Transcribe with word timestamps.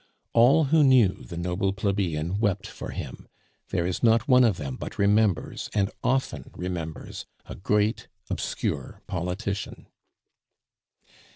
All 0.33 0.63
who 0.63 0.83
knew 0.83 1.23
the 1.25 1.37
noble 1.37 1.73
plebeian 1.73 2.39
wept 2.39 2.65
for 2.65 2.89
him; 2.89 3.27
there 3.69 3.85
is 3.85 4.01
not 4.01 4.27
one 4.27 4.43
of 4.43 4.57
them 4.57 4.75
but 4.75 4.97
remembers, 4.97 5.69
and 5.75 5.91
often 6.03 6.49
remembers, 6.55 7.27
a 7.45 7.53
great 7.53 8.07
obscure 8.27 9.03
politician. 9.05 9.85